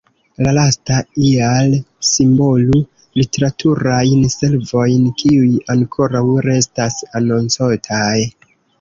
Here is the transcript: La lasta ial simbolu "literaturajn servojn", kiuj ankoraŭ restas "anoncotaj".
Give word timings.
La 0.43 0.51
lasta 0.57 0.95
ial 1.27 1.75
simbolu 2.13 2.81
"literaturajn 3.21 4.27
servojn", 4.39 5.07
kiuj 5.23 5.55
ankoraŭ 5.77 6.27
restas 6.51 7.03
"anoncotaj". 7.25 8.15